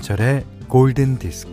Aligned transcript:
김현철의 0.00 0.44
골든 0.68 1.18
디스크. 1.18 1.52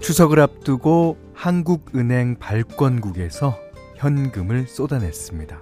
추석을 0.00 0.40
앞두고 0.40 1.18
한국은행 1.34 2.36
발권국에서 2.38 3.58
현금을 3.96 4.66
쏟아냈습니다. 4.66 5.60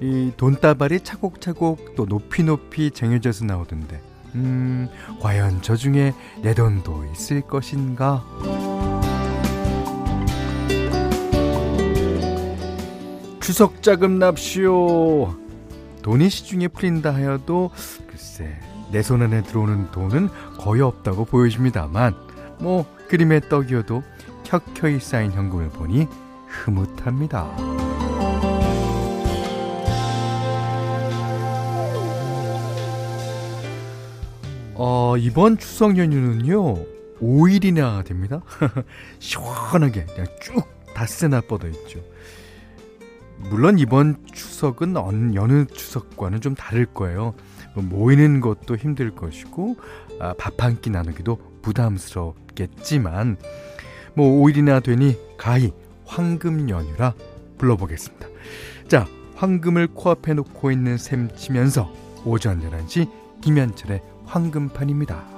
이 0.00 0.32
돈다발이 0.36 1.00
차곡차곡 1.00 1.96
또 1.96 2.06
높이 2.06 2.44
높이 2.44 2.90
쟁여져서 2.90 3.46
나오던데, 3.46 4.00
음, 4.34 4.88
과연 5.20 5.62
저 5.62 5.76
중에 5.76 6.12
내 6.42 6.54
돈도 6.54 7.04
있을 7.12 7.40
것인가? 7.42 8.24
추석 13.40 13.82
자금 13.82 14.18
납시오. 14.18 15.34
돈이 16.02 16.28
시중에 16.30 16.68
풀린다 16.68 17.14
하여도 17.14 17.70
글쎄 18.08 18.58
내 18.92 19.02
손 19.02 19.22
안에 19.22 19.42
들어오는 19.42 19.90
돈은 19.90 20.28
거의 20.58 20.80
없다고 20.82 21.24
보여집니다만 21.26 22.14
뭐 22.60 22.86
그림의 23.08 23.48
떡이어도 23.48 24.02
켜켜이 24.44 24.98
쌓인 25.00 25.32
현금을 25.32 25.68
보니 25.70 26.06
흐뭇합니다. 26.46 27.48
어, 35.08 35.16
이번 35.16 35.56
추석 35.56 35.96
연휴는요, 35.96 36.84
5일이나 37.22 38.04
됩니다. 38.04 38.42
시원하게 39.20 40.04
그냥 40.04 40.26
쭉 40.42 40.62
닷새나 40.94 41.40
뻗어 41.48 41.66
있죠. 41.68 42.04
물론 43.38 43.78
이번 43.78 44.18
추석은 44.34 44.96
여느 45.34 45.64
추석과는 45.64 46.42
좀 46.42 46.54
다를 46.54 46.84
거예요. 46.84 47.32
뭐 47.74 47.84
모이는 47.84 48.42
것도 48.42 48.76
힘들 48.76 49.14
것이고, 49.14 49.76
아, 50.20 50.34
밥한 50.34 50.82
끼 50.82 50.90
나누기도 50.90 51.38
부담스럽겠지만, 51.62 53.38
뭐 54.12 54.42
5일이나 54.42 54.82
되니 54.82 55.16
가히 55.38 55.72
황금 56.04 56.68
연휴라 56.68 57.14
불러보겠습니다. 57.56 58.28
자, 58.88 59.06
황금을 59.36 59.86
코앞에 59.86 60.34
놓고 60.34 60.70
있는 60.70 60.98
셈 60.98 61.34
치면서 61.34 61.90
오전 62.26 62.60
11시 62.60 63.08
김현철의 63.40 64.02
황금판입니다. 64.28 65.37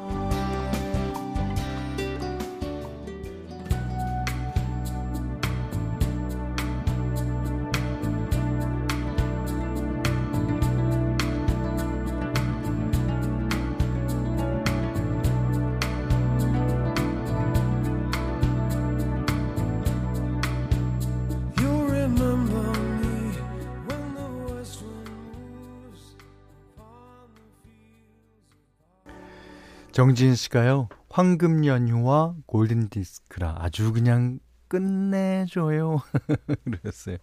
정진 29.92 30.36
씨가요, 30.36 30.88
황금 31.08 31.66
연휴와 31.66 32.34
골든 32.46 32.90
디스크라 32.90 33.56
아주 33.58 33.92
그냥 33.92 34.38
끝내줘요. 34.68 36.00
그랬어요. 36.64 37.16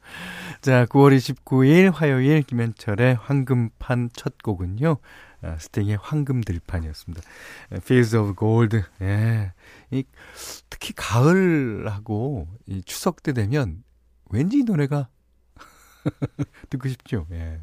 자, 0.60 0.86
9월 0.86 1.16
29일 1.16 1.94
화요일 1.94 2.44
김현철의 2.44 3.16
황금판 3.16 4.10
첫 4.14 4.44
곡은요, 4.44 4.98
아, 5.42 5.58
스팅의 5.58 5.98
황금 6.02 6.42
들판이었습니다. 6.42 7.24
Fields 7.72 8.18
of 8.18 8.36
Gold. 8.38 8.84
예. 9.02 9.54
이, 9.92 10.04
특히 10.70 10.94
가을하고 10.94 12.50
이 12.66 12.82
추석 12.84 13.24
때 13.24 13.32
되면 13.32 13.82
왠지 14.30 14.58
이 14.58 14.64
노래가 14.64 15.08
듣고 16.70 16.90
싶죠. 16.90 17.28
예. 17.32 17.62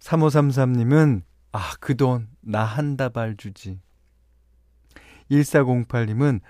3533님은 0.00 1.22
아, 1.52 1.74
그 1.80 1.96
돈, 1.96 2.28
나 2.40 2.64
한 2.64 2.96
다발 2.96 3.36
주지. 3.36 3.80
1408님은 5.30 6.40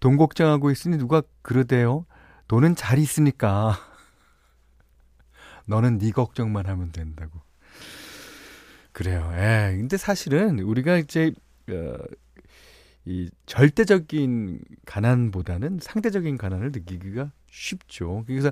돈 0.00 0.16
걱정하고 0.16 0.70
있으니 0.70 0.96
누가 0.98 1.22
그러대요? 1.42 2.06
돈은 2.48 2.74
잘 2.74 2.98
있으니까. 2.98 3.76
너는 5.66 5.98
네 5.98 6.10
걱정만 6.10 6.66
하면 6.66 6.90
된다고. 6.92 7.40
그래요. 8.92 9.30
예. 9.34 9.76
근데 9.76 9.96
사실은 9.96 10.58
우리가 10.58 10.96
이제, 10.98 11.32
어, 11.70 11.96
이 13.04 13.30
절대적인 13.46 14.60
가난보다는 14.84 15.78
상대적인 15.80 16.36
가난을 16.38 16.72
느끼기가 16.72 17.30
쉽죠. 17.50 18.24
그래서 18.26 18.50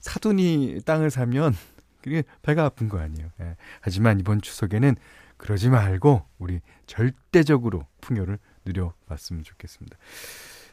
사돈이 0.00 0.80
땅을 0.84 1.10
사면 1.10 1.54
그게 2.02 2.22
배가 2.42 2.64
아픈 2.64 2.88
거 2.88 2.98
아니에요. 2.98 3.30
예. 3.40 3.56
하지만 3.80 4.20
이번 4.20 4.40
추석에는 4.40 4.96
그러지 5.38 5.70
말고 5.70 6.22
우리 6.38 6.60
절대적으로 6.86 7.86
풍요를 8.00 8.38
누려봤으면 8.66 9.44
좋겠습니다. 9.44 9.96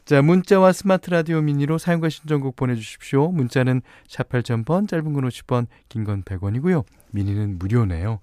자, 0.04 0.22
문자와 0.22 0.72
스마트 0.72 1.10
라디오 1.10 1.40
미니로 1.40 1.78
사용과 1.78 2.10
신청곡 2.10 2.54
보내주십시오. 2.54 3.32
문자는 3.32 3.82
샵 4.06 4.28
8000번, 4.28 4.88
짧은 4.88 5.12
건 5.12 5.28
50원, 5.28 5.66
긴건 5.88 6.22
100원이고요. 6.22 6.84
미니는 7.10 7.58
무료네요. 7.58 8.20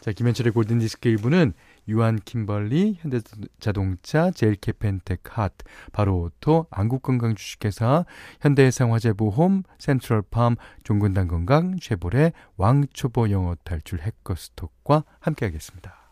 자, 0.00 0.12
김현철의 0.12 0.52
골든디스크 0.52 1.08
1부는 1.16 1.54
유한 1.88 2.18
킴벌리, 2.24 2.98
현대자동차, 3.00 4.30
제일캐펜텍 4.30 5.20
핫, 5.24 5.52
바로오토, 5.92 6.66
안국건강주식회사, 6.70 8.04
현대해상화재보험, 8.40 9.64
센트럴팜, 9.78 10.56
종근당 10.82 11.28
건강, 11.28 11.76
쉐보레, 11.80 12.32
왕초보 12.56 13.30
영어 13.30 13.54
탈출 13.64 14.00
해커스톡과 14.00 15.04
함께하겠습니다. 15.20 16.03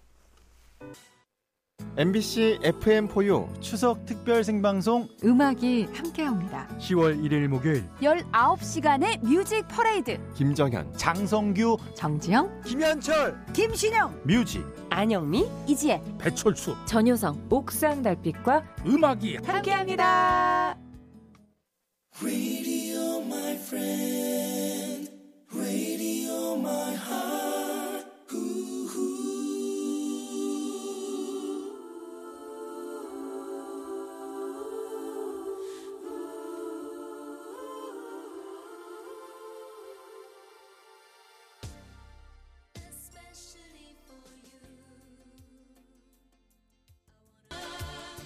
MBC 1.96 2.60
FM4U 2.62 3.60
추석 3.60 4.06
특별 4.06 4.42
생방송 4.42 5.08
음악이 5.24 5.88
함께합니다. 5.92 6.68
10월 6.78 7.22
1일 7.22 7.48
목요일 7.48 7.84
19시간의 8.00 9.22
music 9.22 9.66
퍼레이드 9.68 10.18
김정현, 10.34 10.96
장성규, 10.96 11.76
정지영, 11.94 12.62
김현철, 12.64 13.44
김신영, 13.52 14.20
music 14.24 14.64
안영미, 14.90 15.46
이지혜, 15.66 16.02
배철수, 16.18 16.76
전효성, 16.86 17.46
옥상 17.50 18.02
달빛과 18.02 18.62
음악이 18.86 19.38
함께합니다. 19.44 20.76
Radio, 20.76 20.91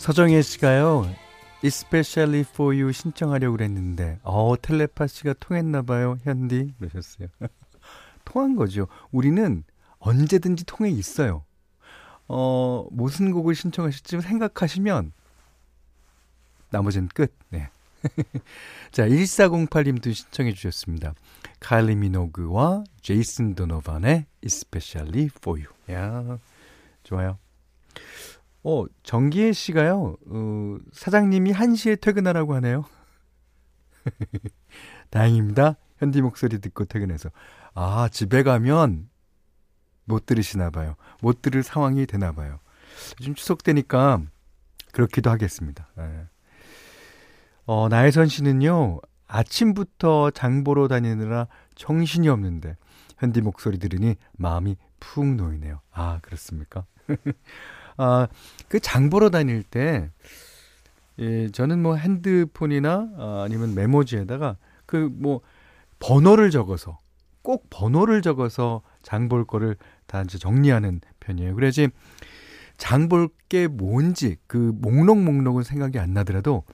서정혜 0.07 0.41
씨가요. 0.41 1.13
Especially 1.65 2.45
for 2.49 2.73
you 2.73 2.93
신청하려고 2.93 3.57
그랬는데 3.57 4.21
어 4.23 4.55
텔레파시가 4.57 5.33
통했나 5.41 5.83
봐요. 5.83 6.17
현디 6.23 6.75
그러셨어요. 6.79 7.27
통한 8.25 8.55
거죠. 8.55 8.87
우리는 9.11 9.65
언제든지 9.99 10.63
통해 10.65 10.91
있어요. 10.91 11.45
어 12.29 12.87
무슨 12.93 13.33
곡을 13.33 13.57
신청하실지 13.57 14.21
생각하시면 14.21 15.13
나머지는 16.71 17.09
끝. 17.09 17.35
네. 17.49 17.69
자, 18.93 19.09
1408님도 19.09 20.15
신청해 20.15 20.53
주셨습니다. 20.53 21.15
칼리 21.59 21.97
미노그와 21.97 22.85
제이슨 23.01 23.57
도노반의 23.57 24.27
Especially 24.41 25.31
for 25.37 25.61
you. 25.61 25.75
야, 25.91 26.39
좋아요. 27.03 27.39
어, 28.69 28.85
정기혜 29.05 29.53
씨가요, 29.53 30.17
어, 30.27 30.77
사장님이 30.91 31.53
1시에 31.53 32.01
퇴근하라고 32.01 32.57
하네요. 32.57 32.85
다행입니다. 35.11 35.77
현디 35.99 36.21
목소리 36.21 36.59
듣고 36.59 36.85
퇴근해서. 36.85 37.31
아, 37.75 38.09
집에 38.11 38.43
가면 38.43 39.09
못 40.05 40.27
들으시나 40.27 40.71
봐요. 40.71 40.97
못 41.23 41.43
들을 41.43 41.63
상황이 41.63 42.07
되나 42.07 42.33
봐요. 42.33 42.59
요즘 43.21 43.37
추석 43.37 43.63
때니까 43.63 44.23
그렇기도 44.91 45.31
하겠습니다. 45.31 45.87
예. 46.01 46.27
어, 47.67 47.89
나혜선 47.89 48.27
씨는요, 48.27 48.99
아침부터 49.29 50.33
장 50.33 50.65
보러 50.65 50.89
다니느라 50.89 51.47
정신이 51.77 52.29
없는데, 52.29 52.77
현디 53.19 53.43
목소리 53.43 53.79
들으니 53.79 54.17
마음이 54.33 54.77
푹 55.01 55.27
놓이네요. 55.27 55.81
아, 55.93 56.19
그렇습니까? 56.23 56.87
아, 57.99 58.29
그 58.69 58.81
장 58.81 59.11
보러 59.11 59.31
다닐 59.31 59.63
때, 59.63 60.11
예, 61.19 61.49
저는 61.51 61.83
뭐 61.83 61.97
핸드폰이나 61.97 63.09
아, 63.17 63.43
아니면 63.45 63.75
메모지에다가 63.75 64.57
그 64.87 65.09
뭐 65.13 65.41
번호를 65.99 66.51
적어서 66.51 67.01
꼭 67.43 67.67
번호를 67.71 68.21
적어서 68.23 68.83
장 69.03 69.29
볼 69.29 69.47
거를 69.47 69.77
다 70.07 70.23
이제 70.23 70.37
정리하는 70.39 71.01
편이에요. 71.21 71.55
그래야지 71.55 71.89
장 72.77 73.09
볼 73.09 73.29
게 73.49 73.69
뭔지 73.69 74.37
그 74.49 74.73
목록 74.77 75.19
목록은 75.23 75.63
생각이 75.63 75.99
안 76.01 76.13
나더라도 76.13 76.65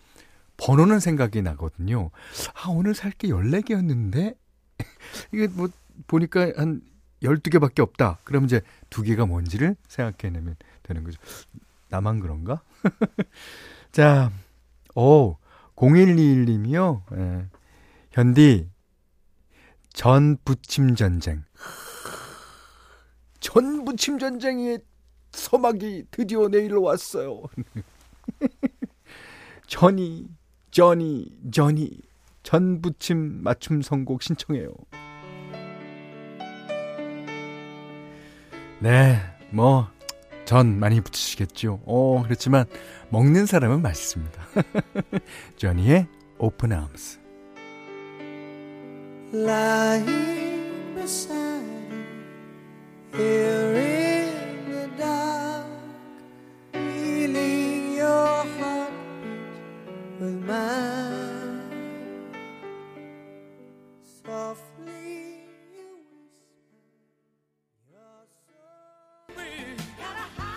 번호는 0.57 1.01
생각이 1.01 1.43
나거든요. 1.43 2.11
아, 2.55 2.71
오늘 2.71 2.95
살 2.95 3.13
게 3.13 3.29
14개였는데 3.29 4.35
이게 5.33 5.49
뭐 5.49 5.69
보니까 6.09 6.53
한 6.57 6.81
12개밖에 7.23 7.81
없다. 7.81 8.19
그러면 8.25 8.47
이제 8.47 8.61
두 8.91 9.03
개가 9.03 9.27
뭔지를 9.27 9.77
생각해내면 9.89 10.57
되는 10.83 11.05
거죠. 11.05 11.21
나만 11.89 12.21
그런가? 12.21 12.63
자, 13.93 14.31
오, 14.95 15.37
0121님이요. 15.77 17.03
예. 17.17 17.47
현디, 18.11 18.69
전 19.93 20.37
부침 20.45 20.95
전쟁. 20.95 21.45
전 23.41 23.85
부침 23.85 24.19
전쟁의 24.19 24.81
서막이 25.33 26.07
드디어 26.11 26.49
내일로 26.49 26.83
왔어요. 26.83 27.43
전이, 29.67 30.29
전이, 30.71 31.39
전이, 31.51 32.01
전 32.43 32.83
부침 32.83 33.43
맞춤 33.43 33.83
선곡 33.83 34.23
신청해요. 34.23 34.75
네, 38.83 39.17
뭐, 39.51 39.87
전 40.45 40.81
많이 40.81 41.01
붙이시겠죠. 41.01 41.81
어, 41.87 42.23
그렇지만 42.25 42.65
먹는 43.11 43.47
사람은 43.47 43.81
맛있습니다. 43.81 44.43
조니의 45.57 46.09
오픈 46.39 46.73
with 60.23 60.45
mine. 60.45 61.42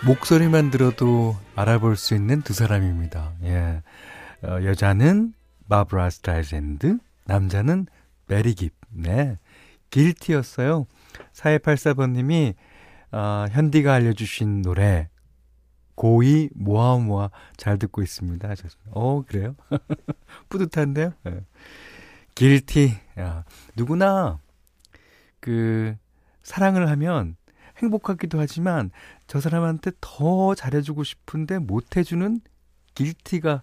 목소리만 0.06 0.70
들어도 0.70 1.34
알아볼 1.56 1.96
수 1.96 2.14
있는 2.14 2.40
두 2.40 2.52
사람입니다. 2.52 3.32
예. 3.42 3.82
어, 4.44 4.62
여자는 4.62 5.34
바브라 5.68 6.10
스트라이샌드, 6.10 6.98
남자는 7.24 7.86
배리 8.28 8.54
깁. 8.54 8.72
네. 8.90 9.36
Guilty였어요. 9.90 10.86
4284번님이, 11.32 12.54
어, 13.10 13.46
현디가 13.50 13.94
알려주신 13.94 14.62
노래, 14.62 15.08
고이 15.96 16.50
모아 16.54 16.98
모아 16.98 17.30
잘 17.56 17.76
듣고 17.76 18.00
있습니다. 18.00 18.48
어, 18.92 19.22
그래요? 19.26 19.56
뿌듯한데요? 20.48 21.14
네. 21.24 21.40
길티. 22.36 22.94
야, 23.18 23.42
누구나, 23.74 24.38
그, 25.40 25.96
사랑을 26.44 26.88
하면 26.90 27.34
행복하기도 27.78 28.38
하지만 28.38 28.90
저 29.26 29.40
사람한테 29.40 29.92
더 30.00 30.54
잘해주고 30.54 31.04
싶은데 31.04 31.58
못해주는 31.58 32.40
길티가 32.94 33.62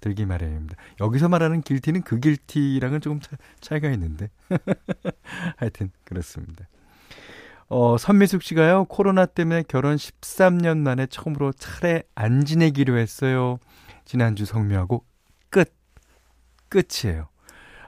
들기 0.00 0.26
마련입니다. 0.26 0.76
여기서 1.00 1.28
말하는 1.30 1.62
길티는 1.62 2.02
그 2.02 2.20
길티랑은 2.20 3.00
조금 3.00 3.20
차, 3.20 3.36
차이가 3.60 3.88
있는데. 3.90 4.28
하여튼, 5.56 5.90
그렇습니다. 6.04 6.68
어, 7.68 7.96
선미숙 7.96 8.42
씨가요, 8.42 8.84
코로나 8.84 9.24
때문에 9.24 9.62
결혼 9.66 9.96
13년 9.96 10.78
만에 10.78 11.06
처음으로 11.06 11.52
차례 11.52 12.02
안 12.14 12.44
지내기로 12.44 12.98
했어요. 12.98 13.58
지난주 14.04 14.44
성묘하고 14.44 15.04
끝. 15.48 15.72
끝이에요. 16.68 17.28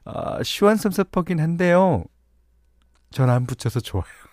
아, 0.07 0.43
시원섭섭하긴 0.43 1.39
한데요. 1.41 2.05
전 3.11 3.29
안 3.29 3.47
붙여서 3.47 3.81
좋아요. 3.81 4.26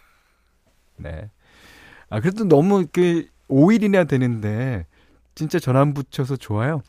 네. 0.98 1.30
아, 2.10 2.20
그래도 2.20 2.46
너무 2.46 2.86
그 2.92 3.28
5일이나 3.50 4.08
되는데 4.08 4.86
진짜 5.36 5.60
전환 5.60 5.94
붙여서 5.94 6.38
좋아요. 6.38 6.82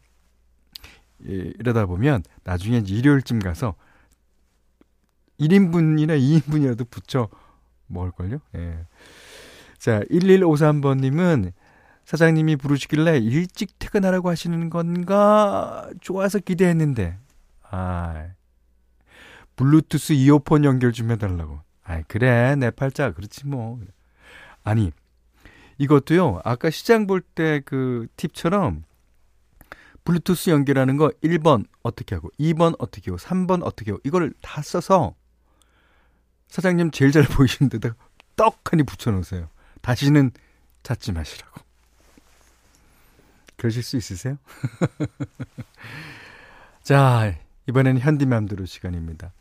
예, 1.26 1.52
이러다 1.58 1.86
보면 1.86 2.22
나중에 2.42 2.82
일요일쯤 2.86 3.38
가서 3.38 3.74
1인분이나 5.40 6.18
2인분이라도 6.18 6.88
붙여 6.90 7.28
먹을걸요? 7.86 8.38
예. 8.56 8.86
자, 9.78 10.00
1153번님은 10.10 11.52
사장님이 12.04 12.56
부르시길래 12.56 13.18
일찍 13.18 13.78
퇴근하라고 13.78 14.28
하시는 14.28 14.70
건가? 14.70 15.88
좋아서 16.00 16.38
기대했는데. 16.38 17.18
아, 17.70 18.28
블루투스 19.56 20.12
이어폰 20.12 20.64
연결 20.64 20.92
좀 20.92 21.10
해달라고. 21.10 21.60
아 21.84 22.02
그래. 22.08 22.56
내 22.56 22.70
팔자. 22.70 23.12
그렇지 23.12 23.46
뭐. 23.46 23.78
아니, 24.64 24.90
이것도요, 25.78 26.40
아까 26.44 26.70
시장 26.70 27.06
볼 27.06 27.22
때 27.34 27.60
그 27.64 28.06
팁처럼 28.16 28.84
블루투스 30.04 30.50
연결하는 30.50 30.96
거 30.96 31.10
1번 31.22 31.66
어떻게 31.82 32.14
하고, 32.14 32.30
2번 32.38 32.74
어떻게 32.78 33.10
하고, 33.10 33.18
3번 33.18 33.62
어떻게 33.64 33.90
하고, 33.90 34.00
이걸 34.04 34.32
다 34.42 34.62
써서 34.62 35.14
사장님 36.48 36.90
제일 36.90 37.10
잘 37.10 37.22
보이시는 37.24 37.70
데다 37.70 37.94
떡하니 38.36 38.82
붙여놓으세요. 38.84 39.48
다시는 39.80 40.30
찾지 40.82 41.12
마시라고. 41.12 41.60
그러실 43.56 43.82
수 43.82 43.96
있으세요? 43.96 44.36
자, 46.82 47.34
이번에는 47.68 48.00
현디맘대로 48.00 48.66
시간입니다. 48.66 49.32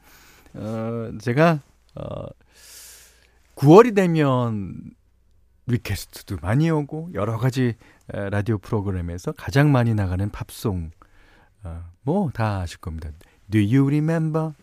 어, 0.54 1.12
제가, 1.20 1.60
어, 1.96 2.26
9월이 3.56 3.96
되면 3.96 4.92
request도 5.68 6.38
많이 6.42 6.70
오고 6.70 7.12
여러 7.14 7.38
가지 7.38 7.76
라디오 8.08 8.58
프로그램에서 8.58 9.32
가장 9.32 9.72
많이 9.72 9.94
나가는 9.94 10.30
팝송 10.30 10.92
어, 11.64 11.90
뭐다 12.02 12.62
아실 12.62 12.80
겁니다. 12.80 13.10
Do 13.50 13.62
you 13.62 13.86
remember? 13.86 14.54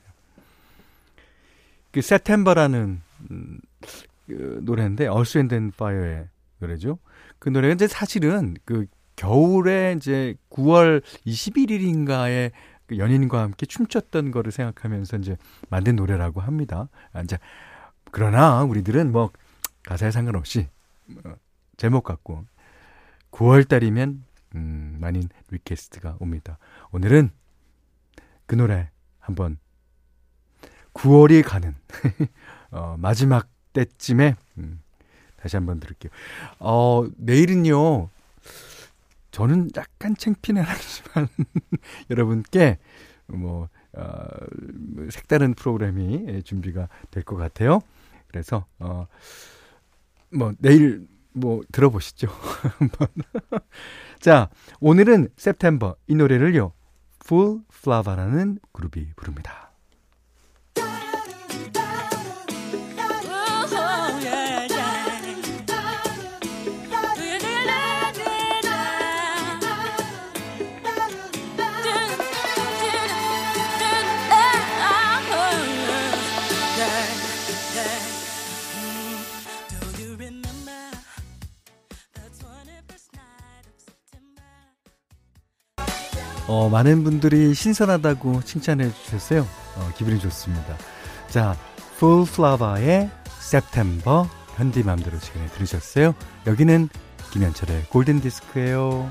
그 1.92 2.02
September라는 2.02 3.00
음, 3.30 3.60
그 4.26 4.60
노래인데 4.62 5.06
Earth 5.06 5.38
and 5.38 5.72
Fire의 5.76 6.28
노래죠. 6.58 6.98
그 7.38 7.48
노래가 7.48 7.86
사실은 7.88 8.56
그 8.64 8.86
겨울에 9.16 9.94
이제 9.96 10.34
9월 10.50 11.02
21일인가에 11.26 12.52
그 12.90 12.98
연인과 12.98 13.40
함께 13.40 13.66
춤췄던 13.66 14.32
거를 14.32 14.50
생각하면서 14.50 15.18
이제 15.18 15.36
만든 15.68 15.94
노래라고 15.94 16.40
합니다. 16.40 16.88
아, 17.12 17.20
이제 17.20 17.38
그러나 18.10 18.64
우리들은 18.64 19.12
뭐 19.12 19.30
가사에 19.84 20.10
상관없이 20.10 20.66
어, 21.24 21.34
제목 21.76 22.02
갖고 22.02 22.44
9월 23.30 23.68
달이면 23.68 24.24
음, 24.56 24.96
많은 25.00 25.22
request가 25.52 26.16
옵니다. 26.18 26.58
오늘은 26.90 27.30
그 28.46 28.56
노래 28.56 28.90
한번 29.20 29.58
9월이 30.92 31.44
가는 31.46 31.76
어, 32.72 32.96
마지막 32.98 33.48
때쯤에 33.72 34.34
음, 34.58 34.82
다시 35.36 35.54
한번 35.54 35.78
들을게요. 35.78 36.10
어, 36.58 37.06
내일은요. 37.18 38.08
저는 39.30 39.70
약간 39.76 40.16
창피는 40.16 40.62
하지만 40.64 41.28
여러분께 42.10 42.78
뭐 43.26 43.68
어, 43.92 44.24
색다른 45.10 45.54
프로그램이 45.54 46.42
준비가 46.44 46.88
될 47.10 47.22
것 47.24 47.36
같아요. 47.36 47.80
그래서 48.28 48.66
어, 48.78 49.06
뭐 50.32 50.52
내일 50.58 51.06
뭐 51.32 51.62
들어보시죠. 51.72 52.28
한번. 52.78 53.08
자, 54.20 54.50
오늘은 54.80 55.28
September 55.38 55.94
이 56.06 56.14
노래를요. 56.14 56.72
Full 57.24 57.60
Flava라는 57.72 58.58
그룹이 58.72 59.12
부릅니다. 59.16 59.69
많은 86.70 87.04
분들이 87.04 87.52
신선하다고 87.52 88.42
칭찬해 88.42 88.90
주셨어요. 88.92 89.46
어, 89.76 89.90
기분이 89.96 90.18
좋습니다. 90.20 90.76
자, 91.28 91.56
Full 91.96 92.26
Flower의 92.28 93.10
September 93.40 94.24
현디맘대로 94.56 95.18
시간에 95.18 95.46
들으셨어요. 95.48 96.14
여기는 96.46 96.88
김현철의 97.32 97.84
골든 97.90 98.20
디스크예요. 98.20 99.10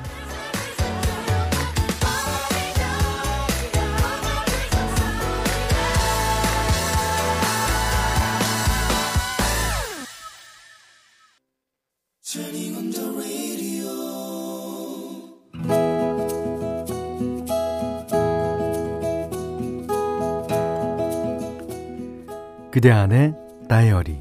그대 22.80 22.92
안의 22.92 23.36
다이어리 23.68 24.18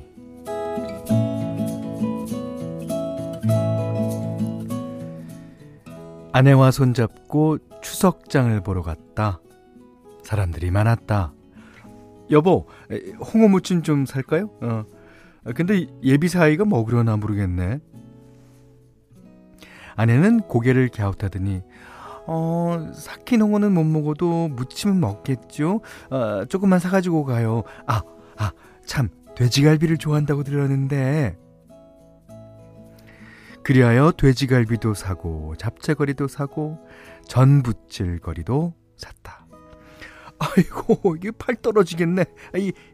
아내와 6.33 6.73
손잡고 6.73 7.59
추석장을 7.81 8.61
보러 8.63 8.83
갔다. 8.83 9.39
사람들이 10.25 10.73
많았다. 10.73 11.33
여보, 12.33 12.67
홍어 13.33 13.47
무침 13.47 13.85
좀 13.85 14.07
살까요? 14.07 14.51
어. 14.61 14.85
근데 15.55 15.87
예비 16.03 16.27
사이가 16.27 16.65
뭐 16.65 16.85
그러나 16.85 17.17
모르겠네. 17.17 17.79
아내는 19.95 20.41
고개를 20.41 20.89
갸웃하더니 20.89 21.63
어, 22.27 22.91
삭힌 22.93 23.41
홍어는 23.41 23.71
못 23.71 23.85
먹어도 23.85 24.49
무침은 24.49 24.99
먹겠죠? 24.99 25.81
어, 26.11 26.45
조금만 26.47 26.81
사가지고 26.81 27.23
가요. 27.23 27.63
아, 27.87 28.03
아, 28.39 28.53
참, 28.87 29.09
돼지갈비를 29.37 29.99
좋아한다고 29.99 30.43
들었는데. 30.45 31.37
그리하여 33.63 34.13
돼지갈비도 34.13 34.95
사고, 34.95 35.55
잡채거리도 35.59 36.27
사고, 36.29 36.79
전부칠거리도 37.27 38.73
샀다. 38.97 39.47
아이고, 40.39 41.17
이게 41.17 41.31
팔 41.33 41.57
떨어지겠네. 41.57 42.25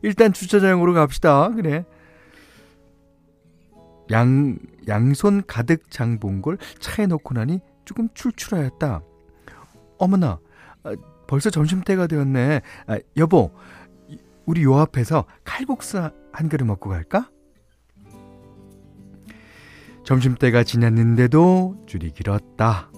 일단 0.03 0.33
주차장으로 0.33 0.95
갑시다. 0.95 1.51
그래. 1.51 1.85
양, 4.11 4.59
양손 4.89 5.45
가득 5.47 5.91
장 5.91 6.19
본 6.19 6.43
걸 6.43 6.59
차에 6.79 7.07
넣고 7.07 7.35
나니 7.35 7.61
조금 7.85 8.09
출출하였다. 8.15 9.03
어머나, 9.99 10.39
아, 10.83 10.95
벌써 11.27 11.51
점심때가 11.51 12.07
되었네. 12.07 12.61
아, 12.87 12.99
여보, 13.17 13.53
우리 14.47 14.63
요 14.65 14.79
앞에서 14.79 15.25
칼국수 15.45 16.11
한 16.33 16.49
그릇 16.49 16.65
먹고 16.65 16.91
갈까? 16.91 17.31
점심때가 20.05 20.65
지났는데도 20.65 21.85
줄이 21.87 22.11
길었다. 22.11 22.91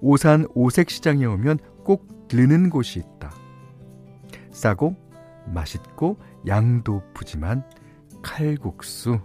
오산 0.00 0.46
오색시장에 0.54 1.24
오면 1.24 1.58
꼭 1.84 2.26
들르는 2.28 2.70
곳이 2.70 2.98
있다. 2.98 3.30
싸고 4.50 4.96
맛있고 5.46 6.18
양도 6.46 7.02
푸짐한 7.14 7.64
칼국수. 8.22 9.20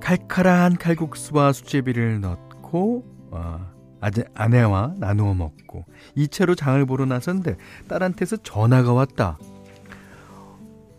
칼칼한 0.00 0.76
칼국수와 0.76 1.52
수제비를 1.54 2.20
넣고 2.20 3.04
어, 3.30 3.71
아내와 4.34 4.94
나누어 4.98 5.34
먹고 5.34 5.84
이 6.14 6.28
채로 6.28 6.54
장을 6.54 6.84
보러 6.86 7.06
나선데 7.06 7.56
딸한테서 7.88 8.38
전화가 8.38 8.92
왔다. 8.92 9.38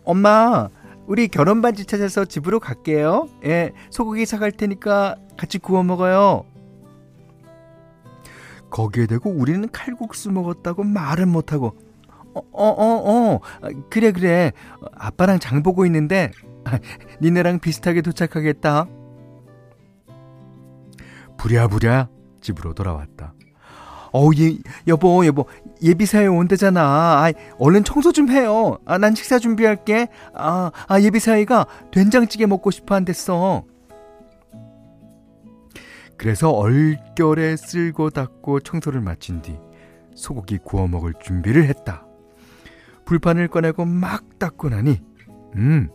엄마, 0.04 0.68
우리 1.06 1.28
결혼 1.28 1.62
반지 1.62 1.84
찾아서 1.84 2.24
집으로 2.24 2.60
갈게요. 2.60 3.28
예, 3.44 3.72
소고기 3.90 4.26
사갈 4.26 4.52
테니까 4.52 5.16
같이 5.36 5.58
구워 5.58 5.82
먹어요. 5.82 6.44
거기에 8.70 9.06
대고 9.06 9.30
우리는 9.30 9.68
칼국수 9.70 10.32
먹었다고 10.32 10.82
말은 10.82 11.28
못하고 11.28 11.76
어, 12.34 12.40
어, 12.52 12.66
어, 12.66 13.34
어, 13.34 13.40
그래, 13.90 14.10
그래. 14.10 14.52
아빠랑 14.96 15.38
장 15.38 15.62
보고 15.62 15.86
있는데, 15.86 16.32
니네랑 17.22 17.60
비슷하게 17.60 18.02
도착하겠다. 18.02 18.88
부랴부랴 21.36 22.08
집으로 22.44 22.74
돌아왔다. 22.74 23.34
어, 24.12 24.30
예, 24.38 24.56
여보, 24.86 25.26
여보, 25.26 25.46
예비사회 25.82 26.26
온대잖아. 26.26 26.80
아, 26.80 27.32
얼른 27.58 27.82
청소 27.82 28.12
좀 28.12 28.30
해요. 28.30 28.78
아, 28.84 28.96
난 28.96 29.16
식사 29.16 29.40
준비할게. 29.40 30.06
아, 30.34 30.70
아, 30.86 31.00
예비사회가 31.00 31.66
된장찌개 31.90 32.46
먹고 32.46 32.70
싶어 32.70 32.94
한댔어. 32.94 33.64
그래서 36.16 36.50
얼결에 36.50 37.56
쓸고 37.56 38.10
닦고 38.10 38.60
청소를 38.60 39.00
마친 39.00 39.42
뒤 39.42 39.58
소고기 40.14 40.58
구워 40.58 40.86
먹을 40.86 41.12
준비를 41.20 41.64
했다. 41.64 42.06
불판을 43.06 43.48
꺼내고 43.48 43.84
막 43.84 44.38
닦고 44.38 44.68
나니, 44.68 45.02
음, 45.56 45.88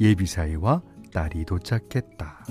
예비사회와 0.00 0.80
딸이 1.12 1.44
도착했다. 1.44 2.46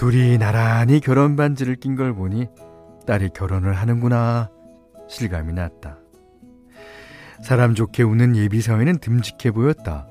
둘이 0.00 0.38
나란히 0.38 0.98
결혼 0.98 1.36
반지를 1.36 1.76
낀 1.76 1.94
걸 1.94 2.14
보니 2.14 2.48
딸이 3.06 3.28
결혼을 3.34 3.74
하는구나 3.74 4.48
실감이 5.10 5.52
났다. 5.52 5.98
사람 7.42 7.74
좋게 7.74 8.02
우는 8.04 8.34
예비 8.34 8.62
사회는 8.62 9.00
듬직해 9.00 9.50
보였다. 9.50 10.08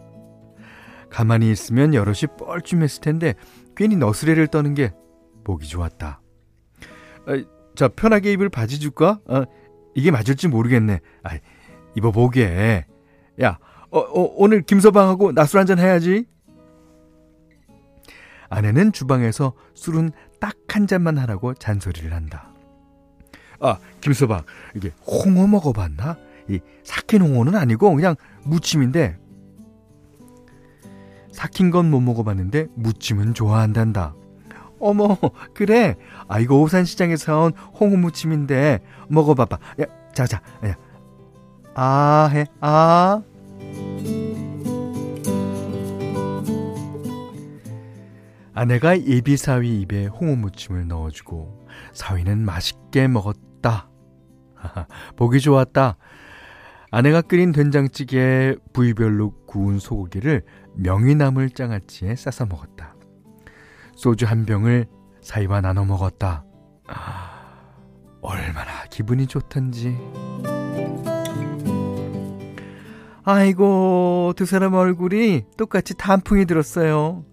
가만히 1.09 1.49
있으면 1.49 1.95
여럿이 1.95 2.27
뻘쭘했을 2.37 3.01
텐데 3.01 3.33
괜히 3.75 3.95
너스레를 3.95 4.45
떠는 4.45 4.75
게 4.75 4.91
보기 5.43 5.67
좋았다. 5.67 6.21
어, 7.25 7.31
자 7.75 7.87
편하게 7.87 8.33
입을 8.33 8.49
바지 8.49 8.79
줄까? 8.79 9.19
어, 9.27 9.41
이게 9.95 10.11
맞을지 10.11 10.49
모르겠네. 10.49 10.99
아, 11.23 11.31
입어보게. 11.95 12.85
야, 13.41 13.57
어, 13.89 13.99
어, 14.01 14.33
오늘 14.35 14.61
김서방하고 14.61 15.31
낮술 15.31 15.59
한잔 15.59 15.79
해야지. 15.79 16.27
아내는 18.49 18.91
주방에서 18.91 19.53
술은 19.73 20.11
딱 20.39 20.55
한 20.71 20.85
잔만 20.85 21.17
하라고 21.17 21.55
잔소리를 21.55 22.13
한다. 22.13 22.53
아, 23.59 23.79
김서방, 24.01 24.43
이게 24.75 24.91
홍어 25.05 25.47
먹어봤나? 25.47 26.15
이 26.47 26.59
삭힌 26.83 27.23
홍어는 27.23 27.55
아니고 27.55 27.93
그냥 27.95 28.15
무침인데 28.43 29.17
삭힌 31.31 31.71
건 31.71 31.89
못 31.89 32.01
먹어봤는데 32.01 32.67
무침은 32.75 33.33
좋아한단다. 33.33 34.13
어머, 34.79 35.17
그래. 35.55 35.95
아, 36.27 36.39
이거 36.39 36.59
오산시장에서 36.61 37.25
사온 37.25 37.51
홍어 37.79 37.97
무침인데 37.97 38.79
먹어봐봐. 39.09 39.57
야, 39.81 39.85
자자, 40.13 40.39
야. 40.65 40.75
아, 41.75 42.29
해, 42.31 42.45
아. 42.61 43.21
아내가 48.59 49.01
예비 49.05 49.37
사위 49.37 49.79
입에 49.79 50.07
홍어 50.07 50.35
무침을 50.35 50.89
넣어주고 50.89 51.65
사위는 51.93 52.39
맛있게 52.39 53.07
먹었다. 53.07 53.89
보기 55.15 55.39
좋았다. 55.39 55.95
아내가 56.91 57.21
끓인 57.21 57.53
된장찌개에 57.53 58.57
부위별로 58.73 59.31
구운 59.47 59.79
소고기를 59.79 60.43
명이나물 60.75 61.51
장아찌에 61.51 62.17
싸서 62.17 62.47
먹었다. 62.47 62.95
소주 63.95 64.25
한 64.25 64.45
병을 64.45 64.87
사이와 65.21 65.61
나눠 65.61 65.85
먹었다. 65.85 66.43
얼마나 68.19 68.83
기분이 68.89 69.27
좋던지. 69.27 69.97
아이고, 73.23 74.33
두 74.35 74.45
사람 74.45 74.73
얼굴이 74.73 75.45
똑같이 75.55 75.93
단풍이 75.95 76.43
들었어요. 76.43 77.23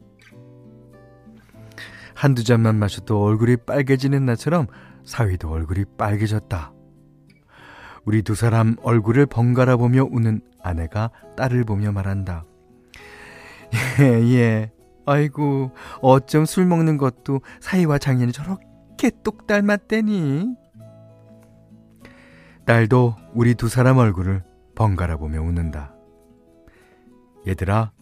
한두 2.17 2.45
잔만 2.45 2.77
마셔도 2.77 3.23
얼굴이 3.23 3.59
빨개지는 3.59 4.25
나처럼 4.25 4.67
사위도 5.05 5.51
얼굴이 5.51 5.85
빨개졌다. 5.99 6.73
우리 8.07 8.23
두 8.23 8.35
사람 8.35 8.77
얼굴을 8.83 9.27
번갈아 9.27 9.77
보며 9.77 10.09
우는 10.11 10.41
아내가 10.63 11.11
딸을 11.37 11.65
보며 11.65 11.93
말한다. 11.93 12.47
예, 14.01 14.05
예. 14.35 14.73
아이고, 15.05 15.73
어쩜 16.01 16.47
술 16.47 16.65
먹는 16.67 16.97
것도 16.97 17.43
사위와 17.61 17.99
장인이 17.99 18.33
저렇게 18.33 19.11
똑 19.23 19.47
닮았대니? 19.47 20.57
딸도 22.65 23.15
우리 23.35 23.55
두 23.55 23.69
사람 23.69 23.99
얼굴을 23.99 24.43
번갈아 24.75 25.19
보며 25.19 25.43
웃는다. 25.43 25.95
얘들아, 27.47 27.93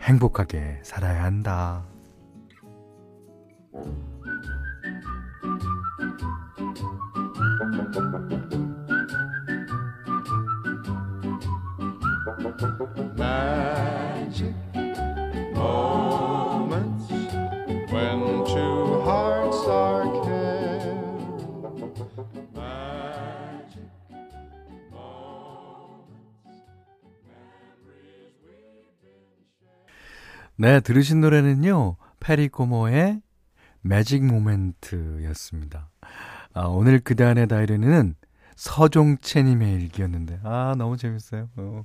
행복하게 0.00 0.80
살아야 0.82 1.22
한다. 1.24 1.89
네, 30.60 30.80
들으신 30.80 31.22
노래는요, 31.22 31.96
페리 32.20 32.48
코모의 32.48 33.22
매직 33.82 34.24
모멘트였습니다. 34.24 35.90
아, 36.54 36.62
오늘 36.66 36.98
그단의 37.00 37.48
다이리는 37.48 38.14
서종채님의 38.56 39.74
일기였는데, 39.74 40.40
아, 40.42 40.74
너무 40.76 40.96
재밌어요. 40.96 41.48
어. 41.56 41.84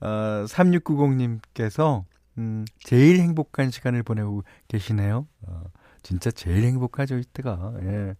아, 0.00 0.44
3690님께서, 0.48 2.04
음, 2.38 2.64
제일 2.80 3.20
행복한 3.20 3.70
시간을 3.70 4.02
보내고 4.02 4.42
계시네요. 4.68 5.26
어, 5.46 5.62
진짜 6.02 6.30
제일 6.30 6.64
행복하죠, 6.64 7.18
이때가. 7.18 7.74
예. 7.82 8.14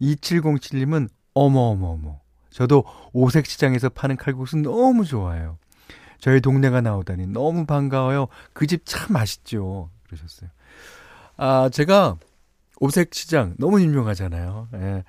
2707님은, 0.00 1.08
어머어머어머. 1.34 2.20
저도 2.50 2.84
오색시장에서 3.12 3.90
파는 3.90 4.16
칼국수 4.16 4.56
너무 4.58 5.04
좋아해요. 5.04 5.58
저희 6.18 6.40
동네가 6.40 6.80
나오다니 6.80 7.26
너무 7.26 7.66
반가워요. 7.66 8.28
그 8.54 8.66
집 8.66 8.84
참 8.86 9.12
맛있죠. 9.12 9.90
그러셨어요. 10.06 10.48
아, 11.36 11.68
제가 11.70 12.16
오색 12.78 13.14
시장 13.14 13.54
너무 13.58 13.80
유명하잖아요. 13.80 14.68
예. 14.74 15.04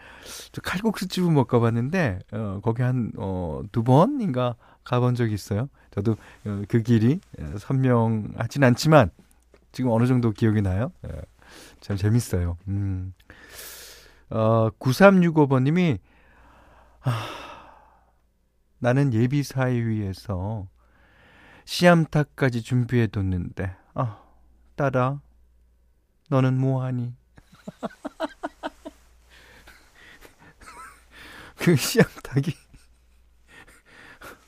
저 0.51 0.61
칼국수 0.61 1.07
집은 1.07 1.33
못 1.33 1.45
가봤는데, 1.45 2.19
어, 2.31 2.59
거기 2.63 2.81
한, 2.81 3.11
어, 3.17 3.61
두 3.71 3.83
번인가 3.83 4.55
가본 4.83 5.15
적이 5.15 5.33
있어요. 5.33 5.69
저도 5.91 6.13
어, 6.45 6.61
그 6.67 6.81
길이 6.81 7.19
예, 7.39 7.57
선명하진 7.57 8.63
않지만, 8.63 9.09
지금 9.71 9.91
어느 9.91 10.07
정도 10.07 10.31
기억이 10.31 10.61
나요. 10.61 10.91
예. 11.07 11.21
참 11.81 11.97
재밌어요. 11.97 12.57
음. 12.67 13.13
어, 14.29 14.69
9365번님이, 14.79 15.99
아, 17.01 17.27
나는 18.79 19.13
예비 19.13 19.43
사위위에서 19.43 20.67
시암탉까지 21.65 22.61
준비해뒀는데, 22.61 23.75
아, 23.93 24.21
딸아, 24.75 25.19
너는 26.29 26.57
뭐하니? 26.57 27.13
그 31.57 31.75
시암탉이 31.75 32.55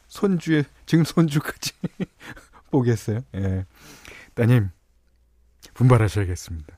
손주에 0.08 0.64
지금 0.86 1.04
손주까지 1.04 1.74
보겠어요. 2.72 3.22
예. 3.36 3.66
따님 4.34 4.70
분발하셔야겠습니다. 5.74 6.78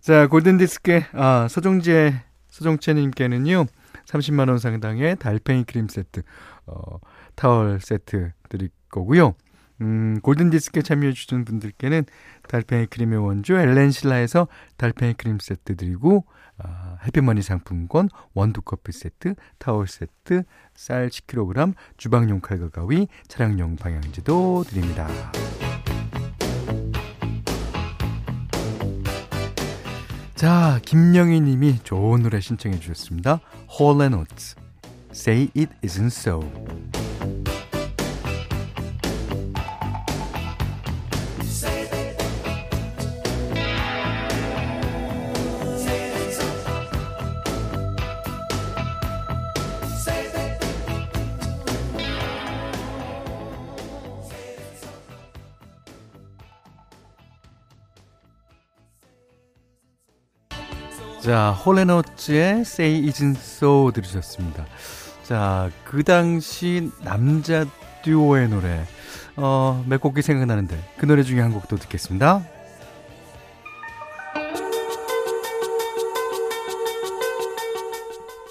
자 0.00 0.26
골든 0.28 0.58
디스크 0.58 1.02
아 1.12 1.46
서정재 1.48 2.22
서정채님께는요 2.48 3.66
30만 4.06 4.48
원 4.48 4.58
상당의 4.58 5.16
달팽이 5.16 5.64
크림 5.64 5.88
세트 5.88 6.22
어, 6.66 6.98
타월 7.34 7.80
세트 7.80 8.32
드릴 8.48 8.70
거고요. 8.88 9.34
음, 9.80 10.20
골든디스크에 10.22 10.82
참여해주신 10.82 11.44
분들께는 11.44 12.04
달팽이 12.48 12.86
크림의 12.86 13.18
원조 13.18 13.56
엘렌실라에서 13.56 14.48
달팽이 14.76 15.14
크림 15.14 15.38
세트 15.38 15.76
드리고, 15.76 16.24
아, 16.58 16.96
해피머니 17.04 17.42
상품권, 17.42 18.08
원두커피 18.34 18.92
세트, 18.92 19.34
타월 19.58 19.86
세트, 19.86 20.42
쌀 20.74 21.08
10kg, 21.08 21.74
주방용 21.96 22.40
칼과 22.40 22.68
가위, 22.68 23.08
차량용 23.28 23.76
방향지도 23.76 24.64
드립니다. 24.66 25.08
자, 30.34 30.80
김영희 30.86 31.40
님이 31.42 31.78
좋은 31.82 32.22
노래 32.22 32.40
신청해 32.40 32.80
주셨습니다. 32.80 33.40
Oates, 33.78 34.56
Say 35.12 35.50
It 35.54 35.70
Isn't 35.82 36.06
So. 36.06 36.99
자, 61.30 61.52
홀레노츠의 61.52 62.62
Say 62.62 63.06
Isn't 63.06 63.36
So 63.36 63.92
들으셨습니다. 63.92 64.66
자, 65.22 65.70
그 65.84 66.02
당시 66.02 66.90
남자 67.04 67.64
듀오의 68.02 68.48
노래, 68.48 68.84
어, 69.36 69.80
몇 69.86 70.00
곡이 70.00 70.22
생각나는데, 70.22 70.76
그 70.98 71.06
노래 71.06 71.22
중에 71.22 71.40
한 71.40 71.52
곡도 71.52 71.76
듣겠습니다. 71.76 72.42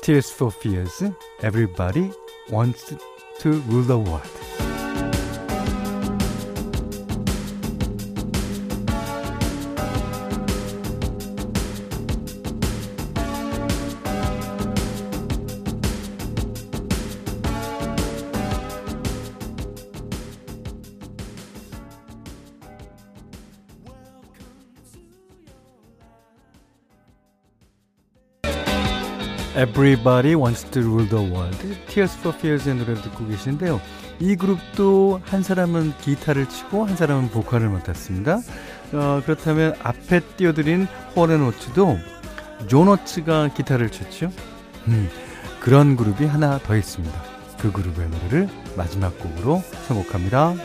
Tears 0.02 0.34
for 0.34 0.56
Fears, 0.56 1.12
Everybody 1.44 2.12
Wants 2.50 2.96
to 3.42 3.62
Rule 3.68 3.88
the 3.88 4.00
World. 4.00 4.39
Everybody 29.56 30.36
Wants 30.36 30.70
to 30.72 30.82
Rule 30.82 31.08
the 31.08 31.24
World, 31.32 31.58
Tears 31.88 32.18
for 32.20 32.36
Fears의 32.38 32.76
노래를 32.76 33.02
듣고 33.02 33.28
계신데요. 33.28 33.82
이 34.20 34.36
그룹도 34.36 35.22
한 35.24 35.44
사람은 35.44 35.94
기타를 36.02 36.48
치고 36.48 36.86
한 36.86 36.96
사람은 36.96 37.30
보컬을 37.30 37.70
맡았습니다. 37.70 38.40
어, 38.94 39.22
그렇다면 39.24 39.76
앞에 39.82 40.20
띄워드린 40.38 40.88
호렌오츠도 41.16 41.98
존오츠가 42.68 43.50
기타를 43.54 43.90
쳤죠. 43.90 44.32
음, 44.88 45.10
그런 45.60 45.96
그룹이 45.96 46.26
하나 46.26 46.60
더 46.60 46.76
있습니다. 46.76 47.24
그 47.60 47.72
그룹의 47.72 48.10
노래를 48.10 48.50
마지막 48.76 49.18
곡으로 49.20 49.62
선곡합니다. 49.88 50.56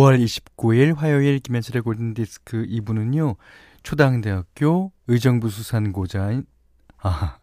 (9월 0.00 0.18
29일) 0.18 0.96
화요일 0.96 1.40
김현철의 1.40 1.82
골든디스크 1.82 2.64
2부는요 2.64 3.36
초당대학교 3.82 4.92
의정부 5.08 5.50
수산고자인 5.50 6.46
아 7.02 7.38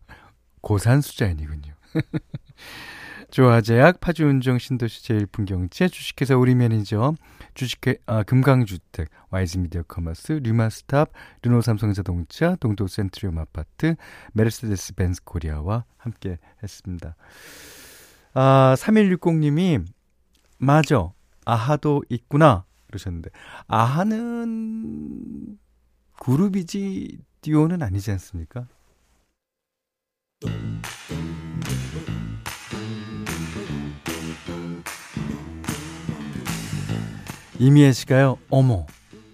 고산 0.62 1.02
수자인이군요 1.02 1.76
조아제약 3.30 4.00
파주운정 4.00 4.58
신도시 4.58 5.04
제일풍경채 5.04 5.90
주식회사 5.90 6.36
우리 6.36 6.56
매니저 6.56 7.14
주식회 7.54 7.98
아, 8.08 8.24
금강주택 8.24 9.10
와이즈미디어 9.30 9.84
커머스 9.84 10.40
류마스탑 10.44 11.12
르노삼성자동차 11.44 12.56
동도센트리움 12.56 13.38
아파트 13.38 13.96
메르세데스 14.34 14.96
벤츠 14.96 15.24
코리아와 15.24 15.86
함께 15.98 16.40
했습니다. 16.64 17.16
아 18.34 18.74
3160님이 18.80 19.86
맞아. 20.58 21.12
아하도 21.48 22.04
있구나. 22.10 22.66
그러셨는데. 22.88 23.30
아하는 23.68 25.58
그룹이지 26.20 27.20
듀오는 27.42 27.82
아니지 27.82 28.12
않습니까? 28.12 28.68
이미애 37.60 37.94
씨가요, 37.94 38.38
어머, 38.50 38.86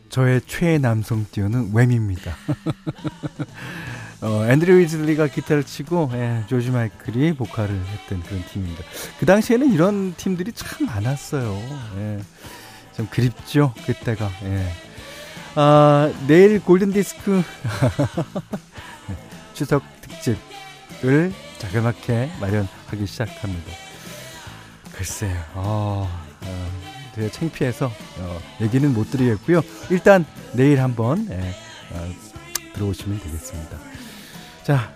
저의 0.09 0.41
최애 0.41 0.77
남성 0.77 1.25
듀오는 1.31 1.73
웸입니다. 1.73 2.35
어, 4.23 4.45
앤드류 4.49 4.79
위즐리가 4.79 5.27
기타를 5.27 5.65
치고, 5.65 6.11
예, 6.13 6.43
조지 6.47 6.71
마이클이 6.71 7.33
보컬을 7.33 7.75
했던 7.75 8.23
그런 8.23 8.41
팀입니다. 8.45 8.81
그 9.19 9.25
당시에는 9.25 9.73
이런 9.73 10.13
팀들이 10.15 10.53
참 10.53 10.85
많았어요. 10.85 11.53
예, 11.97 12.19
좀 12.95 13.05
그립죠, 13.07 13.73
그때가. 13.85 14.31
예. 14.43 14.71
아, 15.55 16.09
내일 16.25 16.63
골든 16.63 16.93
디스크 16.93 17.43
추석 19.53 19.83
특집을 19.99 21.33
자그맣게 21.57 22.31
마련하기 22.39 23.05
시작합니다. 23.05 23.71
글쎄요, 24.93 25.37
어, 25.55 26.09
어, 26.45 26.71
되게 27.13 27.29
창피해서 27.29 27.87
어, 28.19 28.39
얘기는 28.61 28.93
못 28.93 29.11
드리겠고요. 29.11 29.61
일단 29.89 30.25
내일 30.53 30.79
한번 30.79 31.27
예, 31.29 31.53
어, 31.91 32.09
들어오시면 32.73 33.19
되겠습니다. 33.19 33.77
자, 34.63 34.93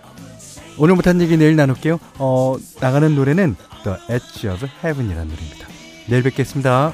오늘 0.78 0.94
못한 0.94 1.20
얘기 1.20 1.36
내일 1.36 1.56
나눌게요. 1.56 1.98
어, 2.18 2.56
나가는 2.80 3.14
노래는 3.14 3.56
The 3.84 3.98
Edge 4.10 4.48
of 4.48 4.66
Heaven이라는 4.82 5.28
노래입니다. 5.28 5.68
내일 6.08 6.22
뵙겠습니다. 6.22 6.92